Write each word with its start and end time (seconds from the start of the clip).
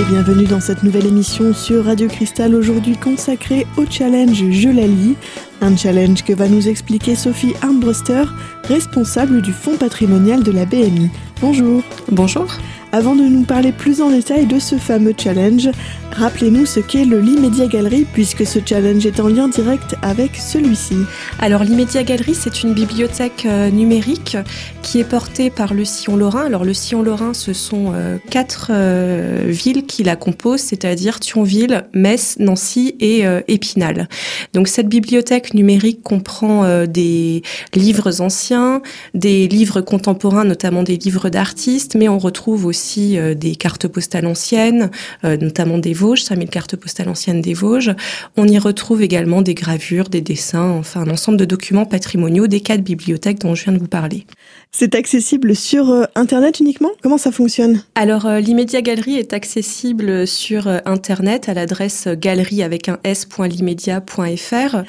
et 0.00 0.04
bienvenue 0.04 0.46
dans 0.46 0.60
cette 0.60 0.82
nouvelle 0.84 1.06
émission 1.06 1.52
sur 1.52 1.84
Radio 1.84 2.08
Cristal 2.08 2.54
aujourd'hui 2.54 2.96
consacrée 2.96 3.66
au 3.76 3.84
challenge 3.84 4.42
Je 4.50 4.68
la 4.68 4.86
lis, 4.86 5.16
un 5.60 5.76
challenge 5.76 6.22
que 6.24 6.32
va 6.32 6.48
nous 6.48 6.68
expliquer 6.68 7.14
Sophie 7.14 7.52
Armbruster, 7.62 8.24
responsable 8.64 9.42
du 9.42 9.52
fonds 9.52 9.76
patrimonial 9.76 10.42
de 10.42 10.52
la 10.52 10.64
BMI. 10.64 11.10
Bonjour. 11.42 11.82
Bonjour. 12.12 12.46
Avant 12.94 13.16
de 13.16 13.22
nous 13.22 13.44
parler 13.44 13.72
plus 13.72 14.02
en 14.02 14.10
détail 14.10 14.44
de 14.44 14.58
ce 14.58 14.76
fameux 14.76 15.14
challenge, 15.16 15.70
rappelez-nous 16.10 16.66
ce 16.66 16.78
qu'est 16.78 17.06
le 17.06 17.20
l'Immédia 17.20 17.66
Gallery 17.66 18.04
puisque 18.12 18.44
ce 18.44 18.58
challenge 18.62 19.06
est 19.06 19.18
en 19.18 19.28
lien 19.28 19.48
direct 19.48 19.96
avec 20.02 20.36
celui-ci. 20.36 20.96
Alors 21.40 21.64
l'Immédia 21.64 22.02
Gallery, 22.02 22.34
c'est 22.34 22.62
une 22.62 22.74
bibliothèque 22.74 23.46
euh, 23.46 23.70
numérique 23.70 24.36
qui 24.82 25.00
est 25.00 25.08
portée 25.08 25.48
par 25.48 25.72
le 25.72 25.86
Sillon 25.86 26.16
Lorrain. 26.16 26.44
Alors 26.44 26.66
le 26.66 26.74
Sillon 26.74 27.00
Lorrain, 27.00 27.32
ce 27.32 27.54
sont 27.54 27.92
euh, 27.94 28.18
quatre 28.28 28.70
euh, 28.70 29.46
villes 29.46 29.86
qui 29.86 30.02
la 30.02 30.14
composent, 30.14 30.60
c'est-à-dire 30.60 31.18
Thionville, 31.18 31.84
Metz, 31.94 32.36
Nancy 32.40 32.94
et 33.00 33.24
Épinal. 33.48 34.06
Donc 34.52 34.68
cette 34.68 34.88
bibliothèque 34.88 35.54
numérique 35.54 36.02
comprend 36.02 36.84
des 36.86 37.42
livres 37.74 38.20
anciens, 38.20 38.82
des 39.14 39.48
livres 39.48 39.80
contemporains, 39.80 40.44
notamment 40.44 40.82
des 40.82 40.98
livres 40.98 41.30
d'artistes, 41.32 41.96
mais 41.96 42.08
on 42.08 42.18
retrouve 42.18 42.66
aussi 42.66 43.18
euh, 43.18 43.34
des 43.34 43.56
cartes 43.56 43.88
postales 43.88 44.26
anciennes, 44.26 44.92
euh, 45.24 45.36
notamment 45.36 45.78
des 45.78 45.92
Vosges, 45.92 46.22
5000 46.22 46.48
cartes 46.48 46.76
postales 46.76 47.08
anciennes 47.08 47.40
des 47.40 47.54
Vosges. 47.54 47.90
On 48.36 48.46
y 48.46 48.58
retrouve 48.58 49.02
également 49.02 49.42
des 49.42 49.54
gravures, 49.54 50.08
des 50.08 50.20
dessins, 50.20 50.70
enfin 50.70 51.00
un 51.00 51.10
ensemble 51.10 51.38
de 51.38 51.44
documents 51.44 51.86
patrimoniaux 51.86 52.46
des 52.46 52.60
quatre 52.60 52.82
bibliothèques 52.82 53.40
dont 53.40 53.56
je 53.56 53.64
viens 53.64 53.72
de 53.72 53.78
vous 53.78 53.88
parler. 53.88 54.24
C'est 54.70 54.94
accessible 54.94 55.56
sur 55.56 55.90
euh, 55.90 56.04
Internet 56.14 56.60
uniquement? 56.60 56.90
Comment 57.02 57.18
ça 57.18 57.32
fonctionne? 57.32 57.82
Alors, 57.96 58.28
l'Immédia 58.28 58.80
Galerie 58.80 59.16
est 59.16 59.32
accessible 59.32 60.28
sur 60.28 60.68
Internet 60.84 61.48
à 61.48 61.54
l'adresse 61.54 62.06
galerie 62.06 62.62
avec 62.62 62.88
un 62.88 62.98
s.limedia.fr. 63.02 64.84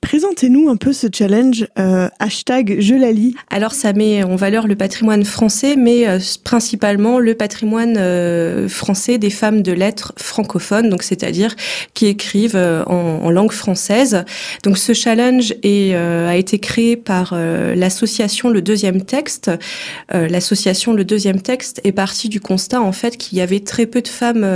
Présentez-nous 0.00 0.68
un 0.68 0.76
peu 0.76 0.92
ce 0.92 1.08
challenge 1.12 1.66
euh, 1.78 2.08
hashtag 2.20 2.76
Je 2.78 2.94
la 2.94 3.10
lis. 3.10 3.34
Alors 3.50 3.72
ça 3.72 3.92
met 3.92 4.22
en 4.22 4.36
valeur 4.36 4.68
le 4.68 4.76
patrimoine 4.76 5.24
français, 5.24 5.74
mais 5.76 6.06
euh, 6.06 6.18
principalement 6.44 7.18
le 7.18 7.34
patrimoine 7.34 7.96
euh, 7.98 8.68
français 8.68 9.18
des 9.18 9.30
femmes 9.30 9.62
de 9.62 9.72
lettres 9.72 10.12
francophones, 10.16 10.88
donc 10.88 11.02
c'est-à-dire 11.02 11.56
qui 11.94 12.06
écrivent 12.06 12.56
en, 12.86 13.30
langue 13.30 13.52
française. 13.52 14.24
Donc 14.62 14.78
ce 14.78 14.92
challenge 14.92 15.54
est, 15.62 15.94
a 15.94 16.36
été 16.36 16.58
créé 16.58 16.96
par 16.96 17.34
l'association 17.34 18.48
Le 18.48 18.62
Deuxième 18.62 19.04
Texte. 19.04 19.50
l'association 20.12 20.94
Le 20.94 21.04
Deuxième 21.04 21.42
Texte 21.42 21.80
est 21.84 21.92
partie 21.92 22.28
du 22.28 22.40
constat 22.40 22.80
en 22.80 22.92
fait 22.92 23.16
qu'il 23.16 23.36
y 23.38 23.40
avait 23.40 23.60
très 23.60 23.86
peu 23.86 24.00
de 24.00 24.08
femmes 24.08 24.46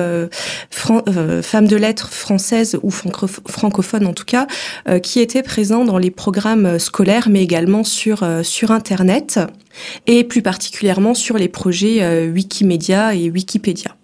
femmes 0.70 1.68
de 1.68 1.76
lettres 1.76 2.10
françaises 2.10 2.78
ou 2.82 2.90
francophones 2.90 4.06
en 4.06 4.14
tout 4.14 4.24
cas 4.24 4.46
qui 5.02 5.20
étaient 5.20 5.31
présent 5.40 5.86
dans 5.86 5.96
les 5.96 6.10
programmes 6.10 6.78
scolaires, 6.78 7.30
mais 7.30 7.42
également 7.42 7.84
sur, 7.84 8.22
euh, 8.22 8.42
sur 8.42 8.70
Internet, 8.70 9.40
et 10.06 10.24
plus 10.24 10.42
particulièrement 10.42 11.14
sur 11.14 11.38
les 11.38 11.48
projets 11.48 12.02
euh, 12.02 12.30
Wikimedia 12.30 13.14
et 13.14 13.30
Wikipédia 13.30 13.96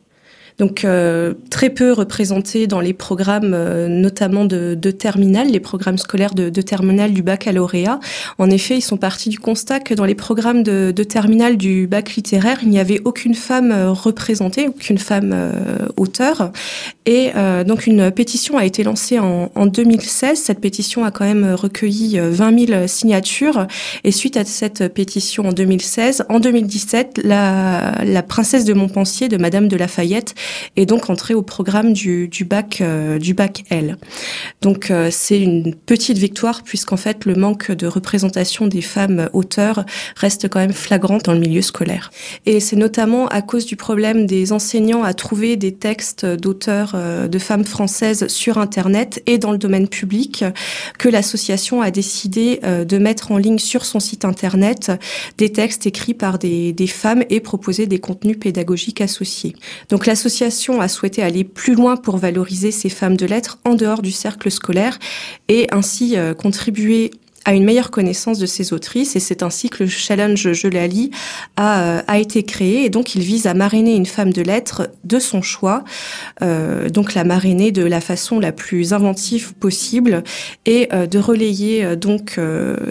donc 0.59 0.85
euh, 0.85 1.35
très 1.51 1.71
peu 1.71 1.93
représentés 1.93 2.67
dans 2.67 2.81
les 2.81 2.93
programmes, 2.93 3.55
euh, 3.55 3.87
notamment 3.87 4.45
de, 4.45 4.75
de 4.75 4.91
terminale, 4.91 5.49
les 5.49 5.61
programmes 5.61 5.99
scolaires 5.99 6.35
de, 6.35 6.51
de, 6.51 6.63
terminale 6.63 7.13
du 7.13 7.23
baccalauréat. 7.23 8.01
En 8.39 8.51
effet, 8.51 8.77
ils 8.77 8.83
sont 8.83 8.97
partis 8.97 9.29
du 9.29 9.39
constat 9.39 9.79
que 9.79 9.95
dans 9.95 10.05
les 10.05 10.17
programmes 10.17 10.65
de, 10.65 10.93
de 10.95 11.05
terminale 11.05 11.57
du 11.57 11.87
bac 11.87 12.17
littéraire, 12.17 12.59
il 12.63 12.71
n'y 12.71 12.81
avait 12.81 13.01
aucune 13.05 13.35
femme 13.35 13.71
euh, 13.71 13.93
représentée, 13.93 14.67
aucune 14.67 14.99
femme 14.99 15.35
auteur. 15.97 16.51
Et 17.07 17.31
donc 17.67 17.87
une 17.87 18.11
pétition 18.11 18.59
a 18.59 18.65
été 18.65 18.83
lancée 18.83 19.19
en, 19.19 19.51
en, 19.55 19.67
2016. 19.67 20.39
Cette 20.39 20.61
pétition 20.61 21.05
a 21.05 21.11
quand 21.11 21.25
même 21.25 21.55
recueilli 21.55 22.19
20 22.19 22.67
000 22.67 22.87
signatures. 22.87 23.67
Et 24.05 24.13
suite 24.13 24.37
à 24.37 24.45
cette 24.45 24.93
pétition 24.93 25.47
en 25.49 25.53
2016, 25.53 26.25
en 26.29 26.41
2017, 26.41 27.21
la, 27.25 27.95
la 28.05 28.23
princesse 28.23 28.65
de 28.65 28.75
Montpensier, 28.75 29.29
de 29.29 29.37
Madame 29.37 29.69
de 29.69 29.77
Lafayette, 29.77 30.35
et 30.77 30.87
donc 30.87 31.11
entrer 31.11 31.35
au 31.35 31.43
programme 31.43 31.93
du, 31.93 32.29
bac 32.49 32.81
euh, 32.81 33.19
du 33.19 33.35
bac 33.35 33.65
L. 33.71 33.97
Donc 34.63 34.91
euh, 34.91 35.09
c'est 35.11 35.41
une 35.41 35.75
petite 35.75 36.19
victoire 36.19 36.63
puisqu'en 36.63 36.97
fait 36.97 37.25
le 37.25 37.35
manque 37.35 37.71
de 37.71 37.87
représentation 37.87 38.67
des 38.67 38.81
femmes 38.81 39.29
auteurs 39.33 39.85
reste 40.17 40.49
quand 40.49 40.61
même 40.61 40.73
flagrant 40.73 41.19
dans 41.19 41.33
le 41.33 41.41
milieu 41.41 41.63
scolaire. 41.63 42.11
Et 42.47 42.61
c'est 42.61 42.77
notamment 42.77 43.27
à 43.29 43.43
cause 43.43 43.67
du 43.67 43.77
problème 43.77 44.27
des 44.27 44.53
enseignants 44.53 45.03
à 45.03 45.15
trouver 45.15 45.57
des 45.57 45.73
textes 45.73 46.25
d'auteurs 46.25 46.93
euh, 46.95 47.29
de 47.29 47.39
femmes 47.39 47.65
françaises 47.65 48.29
sur 48.29 48.59
internet 48.59 49.23
et 49.27 49.39
dans 49.39 49.53
le 49.53 49.59
domaine 49.59 49.89
public 49.89 50.45
que 50.99 51.09
l'association 51.09 51.83
a 51.83 51.91
décidé 51.91 52.61
de 52.63 52.99
mettre 52.99 53.33
en 53.33 53.39
ligne 53.39 53.59
sur 53.59 53.85
son 53.85 54.01
site 54.01 54.25
internet 54.25 54.93
des 55.37 55.51
textes 55.53 55.87
écrits 55.87 56.15
par 56.15 56.39
des, 56.39 56.73
des 56.73 56.87
femmes 56.87 57.25
et 57.31 57.41
proposer 57.41 57.87
des 57.87 57.99
contenus 57.99 58.39
pédagogiques 58.39 59.01
associés. 59.01 59.55
Donc 59.89 60.07
l'association 60.07 60.38
a 60.43 60.89
souhaité 60.89 61.23
aller 61.23 61.45
plus 61.45 61.75
loin 61.75 61.97
pour 61.97 62.17
valoriser 62.17 62.71
ces 62.71 62.89
femmes 62.89 63.17
de 63.17 63.27
lettres 63.27 63.59
en 63.65 63.75
dehors 63.75 64.03
du 64.03 64.13
cercle 64.13 64.51
scolaire 64.51 64.99
et 65.49 65.67
ainsi 65.71 66.17
euh, 66.17 66.35
contribuer 66.35 67.11
à 67.49 67.55
une 67.55 67.65
meilleure 67.65 67.91
connaissance 67.91 68.39
de 68.39 68.45
ces 68.45 68.75
autrices. 68.75 69.17
Et 69.17 69.21
c'est 69.21 69.43
ainsi 69.43 69.71
que 69.71 69.85
le 69.85 69.89
challenge 69.89 70.53
Je 70.53 70.69
la 70.69 70.87
lis 70.87 71.11
a, 71.57 71.81
euh, 71.81 72.03
a 72.07 72.19
été 72.19 72.43
créé. 72.43 72.85
Et 72.85 72.91
donc 72.91 73.15
il 73.15 73.23
vise 73.23 73.47
à 73.47 73.55
marrainer 73.55 73.97
une 73.97 74.05
femme 74.05 74.35
de 74.35 74.43
lettres 74.43 74.91
de 75.05 75.19
son 75.19 75.41
choix, 75.41 75.83
euh, 76.43 76.91
donc 76.91 77.15
la 77.15 77.25
marrainer 77.25 77.73
de 77.73 77.83
la 77.83 78.03
façon 78.03 78.39
la 78.39 78.53
plus 78.53 78.93
inventive 78.93 79.55
possible 79.55 80.23
et 80.67 80.89
de 80.89 81.19
relayer 81.19 81.85
euh, 81.85 81.97
donc 81.97 82.39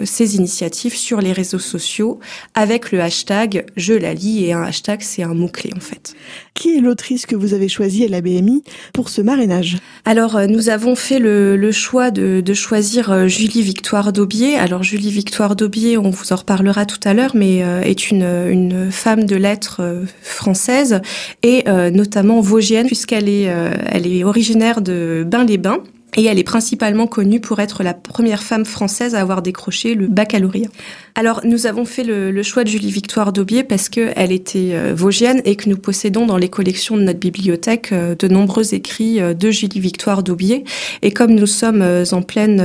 ces 0.04 0.36
initiatives 0.36 0.96
sur 0.96 1.20
les 1.20 1.32
réseaux 1.32 1.60
sociaux 1.60 2.18
avec 2.54 2.90
le 2.90 3.00
hashtag 3.00 3.66
Je 3.76 3.94
la 3.94 4.12
lis 4.12 4.44
et 4.44 4.52
un 4.52 4.62
hashtag 4.62 5.02
c'est 5.02 5.22
un 5.22 5.34
mot-clé 5.34 5.70
en 5.76 5.80
fait. 5.80 6.14
Qui 6.58 6.76
est 6.76 6.80
l'autrice 6.80 7.24
que 7.24 7.36
vous 7.36 7.54
avez 7.54 7.68
choisie 7.68 8.04
à 8.04 8.08
la 8.08 8.20
BMI 8.20 8.64
pour 8.92 9.10
ce 9.10 9.22
marrainage 9.22 9.76
Alors 10.04 10.40
nous 10.48 10.70
avons 10.70 10.96
fait 10.96 11.20
le, 11.20 11.70
choix 11.70 12.10
de, 12.10 12.42
choisir 12.52 13.28
Julie 13.28 13.62
Victoire 13.62 14.12
Daubier 14.12 14.56
alors 14.56 14.82
Julie 14.82 15.10
Victoire 15.10 15.54
Daubier, 15.54 15.98
on 15.98 16.10
vous 16.10 16.32
en 16.32 16.36
reparlera 16.36 16.84
tout 16.84 17.00
à 17.04 17.14
l'heure, 17.14 17.32
mais 17.34 17.62
euh, 17.62 17.80
est 17.82 18.10
une, 18.10 18.88
femme 18.90 19.24
de 19.24 19.36
lettres 19.36 19.80
euh, 19.80 20.04
française 20.20 21.00
et 21.42 21.68
euh, 21.68 21.90
notamment 21.90 22.40
vosgienne 22.40 22.86
puisqu'elle 22.86 23.28
est, 23.28 23.48
elle 23.90 24.06
est 24.06 24.24
originaire 24.24 24.80
de 24.80 25.24
Bain-les-Bains. 25.26 25.82
Et 26.16 26.24
elle 26.24 26.38
est 26.38 26.44
principalement 26.44 27.06
connue 27.06 27.38
pour 27.38 27.60
être 27.60 27.82
la 27.82 27.94
première 27.94 28.42
femme 28.42 28.64
française 28.64 29.14
à 29.14 29.20
avoir 29.20 29.42
décroché 29.42 29.94
le 29.94 30.06
baccalauréat. 30.06 30.68
Alors, 31.14 31.40
nous 31.44 31.66
avons 31.66 31.84
fait 31.84 32.04
le, 32.04 32.42
choix 32.42 32.64
de 32.64 32.68
Julie 32.68 32.90
Victoire 32.90 33.32
d'Aubier 33.32 33.62
parce 33.64 33.88
qu'elle 33.88 34.32
était 34.32 34.70
euh, 34.72 34.94
vosgienne 34.96 35.42
et 35.44 35.56
que 35.56 35.68
nous 35.68 35.76
possédons 35.76 36.26
dans 36.26 36.36
les 36.36 36.48
collections 36.48 36.96
de 36.96 37.02
notre 37.02 37.18
bibliothèque 37.18 37.90
euh, 37.92 38.14
de 38.14 38.28
nombreux 38.28 38.72
écrits 38.72 39.20
euh, 39.20 39.34
de 39.34 39.50
Julie 39.50 39.80
Victoire 39.80 40.22
d'Aubier. 40.22 40.64
Et 41.02 41.10
comme 41.10 41.34
nous 41.34 41.46
sommes 41.46 41.84
en 42.12 42.22
pleine 42.22 42.62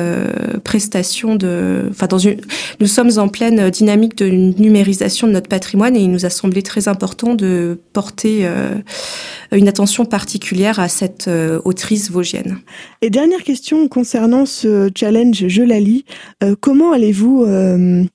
prestation 0.64 1.36
de, 1.36 1.88
enfin, 1.90 2.08
dans 2.08 2.20
une, 2.20 2.40
nous 2.80 2.88
sommes 2.88 3.18
en 3.18 3.28
pleine 3.28 3.70
dynamique 3.70 4.18
de 4.18 4.28
numérisation 4.28 5.28
de 5.28 5.34
notre 5.34 5.50
patrimoine 5.50 5.96
et 5.96 6.02
il 6.02 6.12
nous 6.12 6.26
a 6.26 6.30
semblé 6.30 6.62
très 6.62 6.88
important 6.88 7.34
de 7.34 7.80
porter 7.92 8.48
une 9.52 9.68
attention 9.68 10.06
particulière 10.06 10.80
à 10.80 10.88
cette 10.88 11.30
autrice 11.66 12.12
vosgienne. 12.12 12.60
Question 13.42 13.88
concernant 13.88 14.46
ce 14.46 14.92
challenge 14.96 15.48
Je 15.48 15.64
la 15.64 15.80
lis. 15.80 16.06
comment 16.62 16.92
allez-vous 16.92 17.46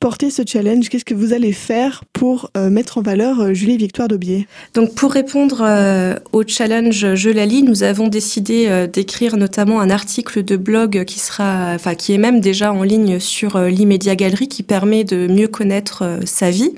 porter 0.01 0.31
ce 0.31 0.43
challenge? 0.47 0.89
Qu'est-ce 0.89 1.05
que 1.05 1.15
vous 1.15 1.33
allez 1.33 1.53
faire 1.53 2.05
pour 2.13 2.51
euh, 2.57 2.71
mettre 2.71 2.99
en 2.99 3.03
valeur 3.03 3.41
euh, 3.41 3.55
Julie 3.55 3.77
Victoire 3.77 4.09
d'Aubier? 4.09 4.47
Donc 4.75 4.95
pour 4.95 5.13
répondre 5.13 5.63
euh, 5.63 6.15
au 6.33 6.43
challenge 6.47 7.15
Je 7.15 7.31
la 7.31 7.47
lis, 7.47 7.63
nous 7.63 7.83
avons 7.83 8.09
décidé 8.09 8.87
d'écrire 8.93 9.37
notamment 9.37 9.81
un 9.81 9.91
article 9.91 10.43
de 10.43 10.57
blog 10.57 11.05
qui 11.05 11.19
sera, 11.19 11.73
enfin 11.75 11.95
qui 11.95 12.13
est 12.13 12.19
même 12.19 12.41
déjà 12.41 12.73
en 12.73 12.83
ligne 12.83 13.19
sur 13.19 13.59
l'Immédia 13.59 14.17
Galerie, 14.17 14.49
qui 14.49 14.63
permet 14.63 15.05
de 15.05 15.27
mieux 15.27 15.49
connaître 15.49 16.19
sa 16.25 16.51
vie. 16.51 16.73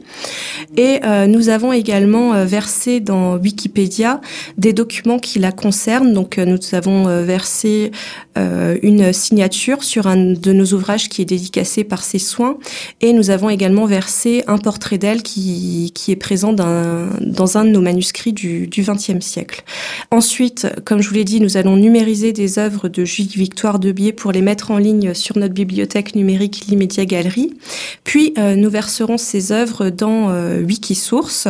Et 0.76 1.00
nous 1.28 1.48
avons 1.48 1.72
également 1.72 2.44
versé 2.44 3.00
dans 3.00 3.36
Wikipédia 3.36 4.20
des 4.58 4.72
documents 4.72 5.18
qui 5.18 5.38
la 5.38 5.52
concernent. 5.52 6.12
Donc 6.12 6.38
nous 6.38 6.58
avons 6.72 7.04
versé 7.22 7.90
une 8.36 9.12
signature 9.12 9.82
sur 9.84 10.06
un 10.06 10.16
de 10.16 10.52
nos 10.52 10.66
ouvrages 10.72 11.08
qui 11.08 11.22
est 11.22 11.26
dédicacé 11.26 11.84
par 11.84 12.02
ses 12.02 12.18
soins. 12.18 12.56
Et 13.00 13.12
nous 13.12 13.30
avons 13.30 13.50
également 13.50 13.86
versé 13.86 14.44
un 14.46 14.58
portrait 14.58 14.98
d'elle 14.98 15.22
qui, 15.22 15.92
qui 15.94 16.12
est 16.12 16.16
présent 16.16 16.52
dans, 16.52 17.56
un 17.56 17.64
de 17.64 17.70
nos 17.70 17.80
manuscrits 17.80 18.32
du 18.32 18.68
XXe 18.70 19.24
siècle. 19.24 19.64
Ensuite, 20.10 20.66
comme 20.84 21.00
je 21.00 21.08
vous 21.08 21.14
l'ai 21.14 21.24
dit, 21.24 21.40
nous 21.40 21.56
allons 21.56 21.76
numériser 21.76 22.32
des 22.32 22.58
œuvres 22.58 22.88
de 22.88 23.04
Julie 23.04 23.28
Victoire 23.34 23.78
de 23.78 23.92
Biais 23.92 24.12
pour 24.12 24.32
les 24.32 24.42
mettre 24.42 24.70
en 24.70 24.78
ligne 24.78 25.14
sur 25.14 25.38
notre 25.38 25.54
bibliothèque 25.54 26.14
numérique 26.14 26.66
l'Immédiat 26.68 27.04
Galerie. 27.04 27.54
Puis, 28.04 28.34
euh, 28.38 28.56
nous 28.56 28.70
verserons 28.70 29.18
ces 29.18 29.52
œuvres 29.52 29.90
dans 29.90 30.30
euh, 30.30 30.62
Wikisource. 30.62 31.48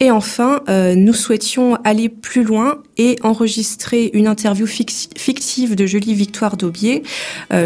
Et 0.00 0.10
enfin, 0.10 0.62
euh, 0.68 0.94
nous 0.94 1.12
souhaitions 1.12 1.76
aller 1.84 2.08
plus 2.08 2.42
loin 2.42 2.82
et 2.96 3.16
enregistrer 3.22 4.10
une 4.12 4.26
interview 4.26 4.66
fictive 4.66 5.74
de 5.74 5.86
Julie 5.86 6.03
Victoire 6.12 6.56
d'Aubier, 6.58 7.02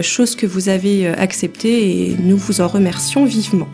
chose 0.02 0.36
que 0.36 0.46
vous 0.46 0.68
avez 0.68 1.08
acceptée 1.08 2.10
et 2.10 2.16
nous 2.18 2.36
vous 2.36 2.60
en 2.60 2.68
remercions 2.68 3.24
vivement. 3.24 3.68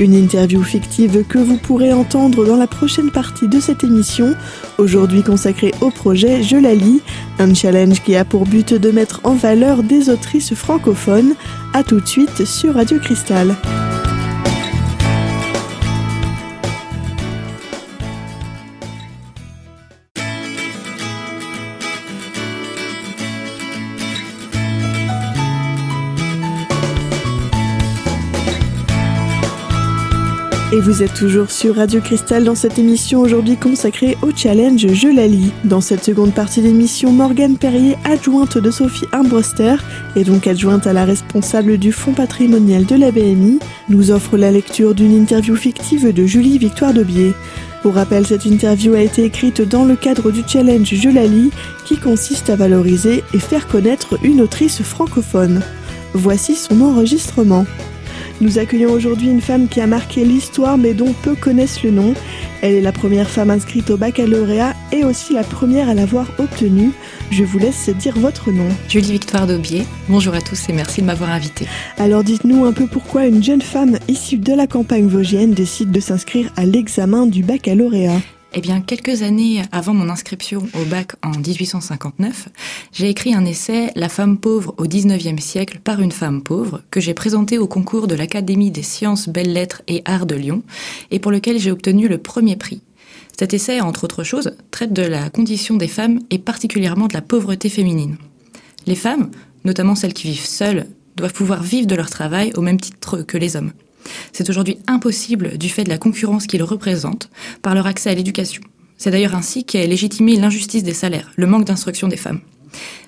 Une 0.00 0.14
interview 0.14 0.62
fictive 0.64 1.24
que 1.28 1.38
vous 1.38 1.56
pourrez 1.56 1.92
entendre 1.92 2.44
dans 2.44 2.56
la 2.56 2.66
prochaine 2.66 3.12
partie 3.12 3.46
de 3.46 3.60
cette 3.60 3.84
émission, 3.84 4.34
aujourd'hui 4.76 5.22
consacrée 5.22 5.72
au 5.80 5.90
projet 5.90 6.42
Je 6.42 6.56
la 6.56 6.74
lis, 6.74 7.00
un 7.38 7.54
challenge 7.54 8.02
qui 8.02 8.16
a 8.16 8.24
pour 8.24 8.44
but 8.44 8.74
de 8.74 8.90
mettre 8.90 9.20
en 9.22 9.34
valeur 9.34 9.84
des 9.84 10.10
autrices 10.10 10.54
francophones. 10.54 11.34
A 11.74 11.84
tout 11.84 12.00
de 12.00 12.06
suite 12.06 12.44
sur 12.44 12.74
Radio 12.74 12.98
Cristal. 12.98 13.54
Vous 30.84 31.02
êtes 31.02 31.14
toujours 31.14 31.50
sur 31.50 31.76
Radio 31.76 32.02
Cristal 32.02 32.44
dans 32.44 32.54
cette 32.54 32.78
émission 32.78 33.22
aujourd'hui 33.22 33.56
consacrée 33.56 34.18
au 34.20 34.32
challenge 34.36 34.86
Je 34.86 35.08
la 35.08 35.26
lis. 35.26 35.50
Dans 35.64 35.80
cette 35.80 36.04
seconde 36.04 36.34
partie 36.34 36.60
d'émission, 36.60 37.10
Morgane 37.10 37.56
Perrier, 37.56 37.96
adjointe 38.04 38.58
de 38.58 38.70
Sophie 38.70 39.06
Armbruster 39.10 39.76
et 40.14 40.24
donc 40.24 40.46
adjointe 40.46 40.86
à 40.86 40.92
la 40.92 41.06
responsable 41.06 41.78
du 41.78 41.90
fonds 41.90 42.12
patrimonial 42.12 42.84
de 42.84 42.96
la 42.96 43.12
BMI, 43.12 43.60
nous 43.88 44.10
offre 44.10 44.36
la 44.36 44.50
lecture 44.50 44.94
d'une 44.94 45.16
interview 45.16 45.56
fictive 45.56 46.12
de 46.12 46.26
Julie 46.26 46.58
Victoire 46.58 46.92
Debier. 46.92 47.32
Pour 47.80 47.94
rappel, 47.94 48.26
cette 48.26 48.44
interview 48.44 48.92
a 48.92 49.00
été 49.00 49.24
écrite 49.24 49.62
dans 49.62 49.86
le 49.86 49.96
cadre 49.96 50.30
du 50.30 50.42
challenge 50.46 50.94
Je 50.94 51.08
la 51.08 51.24
lis, 51.24 51.50
qui 51.86 51.96
consiste 51.96 52.50
à 52.50 52.56
valoriser 52.56 53.24
et 53.32 53.38
faire 53.38 53.68
connaître 53.68 54.18
une 54.22 54.42
autrice 54.42 54.82
francophone. 54.82 55.62
Voici 56.12 56.54
son 56.54 56.82
enregistrement. 56.82 57.64
Nous 58.40 58.58
accueillons 58.58 58.90
aujourd'hui 58.90 59.28
une 59.28 59.40
femme 59.40 59.68
qui 59.68 59.80
a 59.80 59.86
marqué 59.86 60.24
l'histoire 60.24 60.76
mais 60.76 60.94
dont 60.94 61.12
peu 61.22 61.34
connaissent 61.34 61.82
le 61.82 61.90
nom. 61.90 62.14
Elle 62.62 62.74
est 62.74 62.80
la 62.80 62.92
première 62.92 63.28
femme 63.28 63.50
inscrite 63.50 63.90
au 63.90 63.96
baccalauréat 63.96 64.74
et 64.92 65.04
aussi 65.04 65.34
la 65.34 65.44
première 65.44 65.88
à 65.88 65.94
l'avoir 65.94 66.26
obtenu. 66.38 66.90
Je 67.30 67.44
vous 67.44 67.58
laisse 67.58 67.88
dire 67.90 68.18
votre 68.18 68.50
nom. 68.50 68.68
Julie 68.88 69.12
Victoire 69.12 69.46
d'Aubier. 69.46 69.84
Bonjour 70.08 70.34
à 70.34 70.40
tous 70.40 70.68
et 70.68 70.72
merci 70.72 71.00
de 71.00 71.06
m'avoir 71.06 71.30
invitée. 71.30 71.66
Alors 71.98 72.24
dites-nous 72.24 72.64
un 72.64 72.72
peu 72.72 72.86
pourquoi 72.86 73.26
une 73.26 73.42
jeune 73.42 73.62
femme 73.62 73.98
issue 74.08 74.38
de 74.38 74.52
la 74.52 74.66
campagne 74.66 75.06
vosgienne 75.06 75.52
décide 75.52 75.90
de 75.90 76.00
s'inscrire 76.00 76.50
à 76.56 76.64
l'examen 76.64 77.26
du 77.26 77.42
baccalauréat. 77.42 78.20
Eh 78.56 78.60
bien, 78.60 78.80
quelques 78.80 79.22
années 79.22 79.62
avant 79.72 79.94
mon 79.94 80.08
inscription 80.08 80.68
au 80.80 80.84
bac 80.84 81.14
en 81.24 81.30
1859, 81.30 82.50
j'ai 82.92 83.08
écrit 83.08 83.34
un 83.34 83.44
essai 83.44 83.90
La 83.96 84.08
femme 84.08 84.38
pauvre 84.38 84.76
au 84.78 84.86
19e 84.86 85.40
siècle 85.40 85.80
par 85.82 86.00
une 86.00 86.12
femme 86.12 86.40
pauvre 86.40 86.80
que 86.92 87.00
j'ai 87.00 87.14
présenté 87.14 87.58
au 87.58 87.66
concours 87.66 88.06
de 88.06 88.14
l'Académie 88.14 88.70
des 88.70 88.84
sciences, 88.84 89.28
belles-lettres 89.28 89.82
et 89.88 90.02
arts 90.04 90.26
de 90.26 90.36
Lyon 90.36 90.62
et 91.10 91.18
pour 91.18 91.32
lequel 91.32 91.58
j'ai 91.58 91.72
obtenu 91.72 92.06
le 92.06 92.18
premier 92.18 92.54
prix. 92.54 92.80
Cet 93.36 93.54
essai, 93.54 93.80
entre 93.80 94.04
autres 94.04 94.22
choses, 94.22 94.52
traite 94.70 94.92
de 94.92 95.02
la 95.02 95.30
condition 95.30 95.76
des 95.76 95.88
femmes 95.88 96.20
et 96.30 96.38
particulièrement 96.38 97.08
de 97.08 97.14
la 97.14 97.22
pauvreté 97.22 97.68
féminine. 97.68 98.18
Les 98.86 98.94
femmes, 98.94 99.32
notamment 99.64 99.96
celles 99.96 100.14
qui 100.14 100.28
vivent 100.28 100.46
seules, 100.46 100.86
doivent 101.16 101.32
pouvoir 101.32 101.64
vivre 101.64 101.88
de 101.88 101.96
leur 101.96 102.08
travail 102.08 102.52
au 102.54 102.60
même 102.60 102.80
titre 102.80 103.22
que 103.22 103.36
les 103.36 103.56
hommes. 103.56 103.72
C'est 104.32 104.50
aujourd'hui 104.50 104.78
impossible 104.86 105.58
du 105.58 105.68
fait 105.68 105.84
de 105.84 105.88
la 105.88 105.98
concurrence 105.98 106.46
qu'ils 106.46 106.62
représentent 106.62 107.30
par 107.62 107.74
leur 107.74 107.86
accès 107.86 108.10
à 108.10 108.14
l'éducation. 108.14 108.62
C'est 108.96 109.10
d'ailleurs 109.10 109.34
ainsi 109.34 109.64
qu'est 109.64 109.86
légitimé 109.86 110.36
l'injustice 110.36 110.82
des 110.82 110.94
salaires, 110.94 111.30
le 111.36 111.46
manque 111.46 111.64
d'instruction 111.64 112.08
des 112.08 112.16
femmes. 112.16 112.40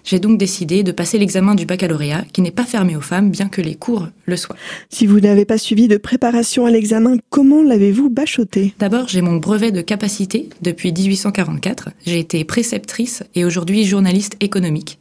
J'ai 0.06 0.20
donc 0.20 0.38
décidé 0.38 0.84
de 0.84 0.92
passer 0.92 1.18
l'examen 1.18 1.56
du 1.56 1.66
baccalauréat, 1.66 2.24
qui 2.32 2.40
n'est 2.40 2.52
pas 2.52 2.64
fermé 2.64 2.94
aux 2.94 3.00
femmes, 3.00 3.28
bien 3.30 3.48
que 3.48 3.60
les 3.60 3.74
cours 3.74 4.06
le 4.24 4.36
soient. 4.36 4.54
Si 4.88 5.04
vous 5.04 5.18
n'avez 5.18 5.44
pas 5.44 5.58
suivi 5.58 5.88
de 5.88 5.96
préparation 5.96 6.64
à 6.64 6.70
l'examen, 6.70 7.16
comment 7.28 7.60
l'avez-vous 7.60 8.08
bachoté? 8.08 8.72
D'abord, 8.78 9.08
j'ai 9.08 9.20
mon 9.20 9.36
brevet 9.36 9.72
de 9.72 9.80
capacité 9.80 10.48
depuis 10.62 10.92
1844. 10.92 11.90
J'ai 12.06 12.20
été 12.20 12.44
préceptrice 12.44 13.24
et 13.34 13.44
aujourd'hui 13.44 13.84
journaliste 13.84 14.36
économique. 14.38 15.00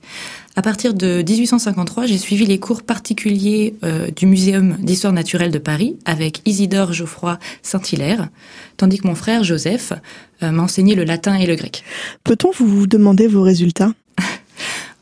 À 0.55 0.63
partir 0.63 0.95
de 0.95 1.21
1853, 1.21 2.07
j'ai 2.07 2.17
suivi 2.17 2.47
les 2.47 2.57
cours 2.59 2.81
particuliers 2.81 3.75
euh, 3.83 4.07
du 4.09 4.25
Muséum 4.25 4.75
d'histoire 4.79 5.13
naturelle 5.13 5.51
de 5.51 5.59
Paris 5.59 5.97
avec 6.05 6.41
Isidore 6.45 6.93
Geoffroy 6.93 7.37
Saint-Hilaire, 7.61 8.29
tandis 8.77 8.97
que 8.97 9.07
mon 9.07 9.15
frère 9.15 9.43
Joseph 9.43 9.93
euh, 10.41 10.49
m'a 10.49 10.63
enseigné 10.63 10.95
le 10.95 11.03
latin 11.03 11.35
et 11.35 11.45
le 11.45 11.55
grec. 11.55 11.83
Peut-on 12.23 12.49
vous 12.57 12.87
demander 12.87 13.27
vos 13.27 13.43
résultats? 13.43 13.91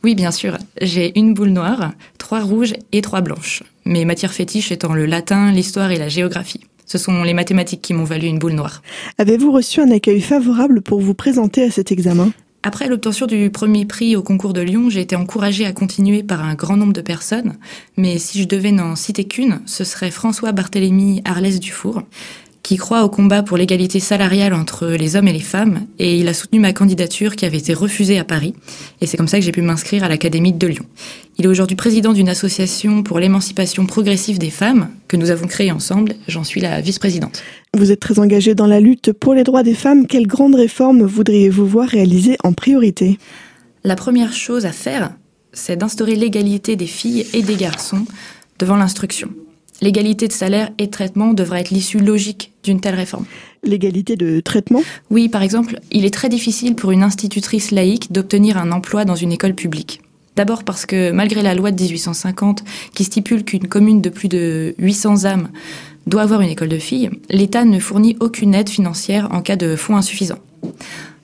Oui, 0.03 0.15
bien 0.15 0.31
sûr. 0.31 0.57
J'ai 0.81 1.17
une 1.17 1.33
boule 1.33 1.51
noire, 1.51 1.93
trois 2.17 2.41
rouges 2.41 2.73
et 2.91 3.01
trois 3.01 3.21
blanches. 3.21 3.63
Mes 3.85 4.03
matières 4.03 4.33
fétiches 4.33 4.71
étant 4.71 4.93
le 4.93 5.05
latin, 5.05 5.51
l'histoire 5.51 5.91
et 5.91 5.97
la 5.97 6.09
géographie. 6.09 6.59
Ce 6.85 6.97
sont 6.97 7.23
les 7.23 7.33
mathématiques 7.33 7.81
qui 7.81 7.93
m'ont 7.93 8.03
valu 8.03 8.27
une 8.27 8.37
boule 8.37 8.51
noire. 8.51 8.81
Avez-vous 9.17 9.53
reçu 9.53 9.79
un 9.79 9.91
accueil 9.91 10.19
favorable 10.19 10.81
pour 10.81 10.99
vous 10.99 11.13
présenter 11.13 11.63
à 11.63 11.71
cet 11.71 11.93
examen? 11.93 12.31
Après 12.65 12.87
l'obtention 12.87 13.27
du 13.27 13.49
premier 13.49 13.85
prix 13.85 14.15
au 14.15 14.23
concours 14.23 14.53
de 14.53 14.61
Lyon, 14.61 14.89
j'ai 14.89 15.01
été 15.01 15.15
encouragée 15.15 15.65
à 15.65 15.73
continuer 15.73 16.23
par 16.23 16.43
un 16.43 16.55
grand 16.55 16.77
nombre 16.77 16.93
de 16.93 17.01
personnes, 17.01 17.57
mais 17.97 18.17
si 18.17 18.41
je 18.41 18.47
devais 18.47 18.71
n'en 18.71 18.95
citer 18.95 19.25
qu'une, 19.25 19.59
ce 19.65 19.83
serait 19.83 20.11
François 20.11 20.53
Barthélemy 20.53 21.21
Arlès 21.25 21.59
Dufour, 21.59 22.03
qui 22.63 22.77
croit 22.77 23.03
au 23.03 23.09
combat 23.09 23.43
pour 23.43 23.57
l'égalité 23.57 23.99
salariale 23.99 24.53
entre 24.53 24.87
les 24.87 25.17
hommes 25.17 25.27
et 25.27 25.33
les 25.33 25.41
femmes, 25.41 25.85
et 25.99 26.17
il 26.17 26.29
a 26.29 26.33
soutenu 26.33 26.59
ma 26.59 26.71
candidature 26.71 27.35
qui 27.35 27.45
avait 27.45 27.57
été 27.57 27.73
refusée 27.73 28.17
à 28.17 28.23
Paris, 28.23 28.53
et 29.01 29.05
c'est 29.05 29.17
comme 29.17 29.27
ça 29.27 29.37
que 29.37 29.43
j'ai 29.43 29.51
pu 29.51 29.61
m'inscrire 29.61 30.05
à 30.05 30.07
l'Académie 30.07 30.53
de 30.53 30.67
Lyon. 30.67 30.85
Il 31.37 31.45
est 31.45 31.49
aujourd'hui 31.49 31.75
président 31.75 32.13
d'une 32.13 32.29
association 32.29 33.03
pour 33.03 33.19
l'émancipation 33.19 33.85
progressive 33.85 34.39
des 34.39 34.49
femmes, 34.49 34.89
que 35.09 35.17
nous 35.17 35.29
avons 35.29 35.47
créée 35.47 35.73
ensemble, 35.73 36.15
j'en 36.29 36.45
suis 36.45 36.61
la 36.61 36.79
vice-présidente. 36.79 37.43
Vous 37.75 37.91
êtes 37.91 37.99
très 37.99 38.17
engagé 38.17 38.55
dans 38.55 38.67
la 38.67 38.79
lutte 38.79 39.11
pour 39.11 39.33
les 39.33 39.43
droits 39.43 39.63
des 39.63 39.73
femmes, 39.73 40.07
quelles 40.07 40.27
grandes 40.27 40.55
réformes 40.55 41.03
voudriez-vous 41.03 41.67
voir 41.67 41.89
réalisées 41.89 42.37
en 42.45 42.53
priorité? 42.53 43.19
La 43.83 43.97
première 43.97 44.31
chose 44.31 44.65
à 44.65 44.71
faire, 44.71 45.11
c'est 45.51 45.75
d'instaurer 45.75 46.15
l'égalité 46.15 46.77
des 46.77 46.87
filles 46.87 47.27
et 47.33 47.41
des 47.41 47.55
garçons 47.55 48.05
devant 48.57 48.77
l'instruction. 48.77 49.29
L'égalité 49.83 50.29
de 50.29 50.31
salaire 50.31 50.69
et 50.77 50.85
de 50.85 50.91
traitement 50.91 51.33
devrait 51.33 51.59
être 51.59 51.71
l'issue 51.71 51.99
logique 51.99 52.53
d'une 52.63 52.79
telle 52.79 52.95
réforme. 52.95 53.25
L'égalité 53.65 54.15
de 54.15 54.39
traitement? 54.39 54.81
Oui, 55.09 55.27
par 55.27 55.43
exemple, 55.43 55.81
il 55.91 56.05
est 56.05 56.13
très 56.13 56.29
difficile 56.29 56.75
pour 56.75 56.91
une 56.91 57.03
institutrice 57.03 57.69
laïque 57.71 58.13
d'obtenir 58.13 58.57
un 58.57 58.71
emploi 58.71 59.03
dans 59.03 59.15
une 59.15 59.33
école 59.33 59.55
publique. 59.55 59.99
D'abord 60.37 60.63
parce 60.63 60.85
que 60.85 61.11
malgré 61.11 61.41
la 61.41 61.53
loi 61.53 61.71
de 61.71 61.83
1850 61.83 62.63
qui 62.93 63.03
stipule 63.03 63.43
qu'une 63.43 63.67
commune 63.67 63.99
de 63.99 64.07
plus 64.07 64.29
de 64.29 64.73
800 64.79 65.25
âmes 65.25 65.49
doit 66.07 66.21
avoir 66.21 66.39
une 66.39 66.49
école 66.49 66.69
de 66.69 66.79
filles, 66.79 67.09
l'État 67.29 67.65
ne 67.65 67.77
fournit 67.77 68.15
aucune 68.21 68.55
aide 68.55 68.69
financière 68.69 69.27
en 69.33 69.41
cas 69.41 69.57
de 69.57 69.75
fonds 69.75 69.97
insuffisants. 69.97 70.39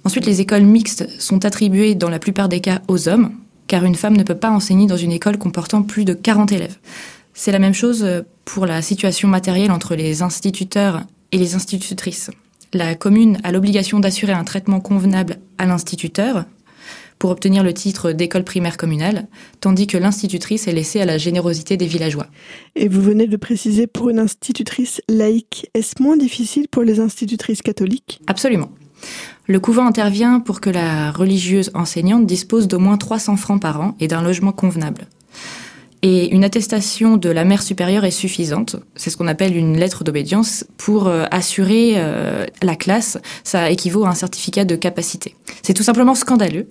Ensuite, 0.03 0.25
les 0.25 0.41
écoles 0.41 0.63
mixtes 0.63 1.07
sont 1.17 1.45
attribuées 1.45 1.95
dans 1.95 2.09
la 2.09 2.19
plupart 2.19 2.49
des 2.49 2.59
cas 2.59 2.81
aux 2.89 3.07
hommes, 3.07 3.31
car 3.67 3.85
une 3.85 3.95
femme 3.95 4.17
ne 4.17 4.23
peut 4.23 4.35
pas 4.35 4.51
enseigner 4.51 4.85
dans 4.85 4.97
une 4.97 5.13
école 5.13 5.37
comportant 5.37 5.81
plus 5.81 6.03
de 6.03 6.13
40 6.13 6.51
élèves. 6.51 6.77
C'est 7.33 7.53
la 7.53 7.59
même 7.59 7.73
chose 7.73 8.05
pour 8.53 8.65
la 8.65 8.81
situation 8.81 9.27
matérielle 9.27 9.71
entre 9.71 9.95
les 9.95 10.23
instituteurs 10.23 11.03
et 11.31 11.37
les 11.37 11.53
institutrices. 11.53 12.31
La 12.73 12.95
commune 12.95 13.37
a 13.43 13.51
l'obligation 13.51 13.99
d'assurer 13.99 14.33
un 14.33 14.43
traitement 14.43 14.79
convenable 14.79 15.37
à 15.59 15.67
l'instituteur 15.67 16.45
pour 17.19 17.29
obtenir 17.29 17.63
le 17.63 17.73
titre 17.73 18.11
d'école 18.11 18.43
primaire 18.43 18.77
communale, 18.77 19.27
tandis 19.61 19.85
que 19.85 19.97
l'institutrice 19.97 20.67
est 20.67 20.71
laissée 20.71 20.99
à 20.99 21.05
la 21.05 21.17
générosité 21.17 21.77
des 21.77 21.85
villageois. 21.85 22.27
Et 22.75 22.87
vous 22.87 23.01
venez 23.01 23.27
de 23.27 23.37
préciser 23.37 23.85
pour 23.85 24.09
une 24.09 24.19
institutrice 24.19 25.01
laïque, 25.09 25.69
est-ce 25.75 26.01
moins 26.01 26.17
difficile 26.17 26.67
pour 26.69 26.83
les 26.83 26.99
institutrices 26.99 27.61
catholiques? 27.61 28.19
Absolument. 28.25 28.71
Le 29.45 29.59
couvent 29.59 29.85
intervient 29.85 30.39
pour 30.39 30.59
que 30.59 30.69
la 30.69 31.11
religieuse 31.11 31.69
enseignante 31.75 32.25
dispose 32.25 32.67
d'au 32.67 32.79
moins 32.79 32.97
300 32.97 33.35
francs 33.35 33.61
par 33.61 33.79
an 33.81 33.95
et 33.99 34.07
d'un 34.07 34.23
logement 34.23 34.53
convenable. 34.53 35.07
Et 36.01 36.33
une 36.33 36.45
attestation 36.45 37.17
de 37.17 37.29
la 37.29 37.43
mère 37.43 37.61
supérieure 37.61 38.05
est 38.05 38.11
suffisante. 38.11 38.77
C'est 38.95 39.09
ce 39.09 39.17
qu'on 39.17 39.27
appelle 39.27 39.57
une 39.57 39.77
lettre 39.77 40.05
d'obédience 40.05 40.65
pour 40.77 41.07
euh, 41.07 41.25
assurer 41.29 41.95
euh, 41.97 42.45
la 42.61 42.75
classe. 42.77 43.17
Ça 43.43 43.69
équivaut 43.69 44.05
à 44.05 44.09
un 44.09 44.15
certificat 44.15 44.63
de 44.63 44.75
capacité. 44.75 45.35
C'est 45.61 45.73
tout 45.73 45.83
simplement 45.83 46.15
scandaleux. 46.15 46.67